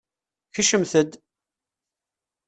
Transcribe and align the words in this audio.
Kecmet-d! 0.53 1.11